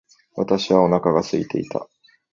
[0.35, 1.87] 私はお腹が空いていた。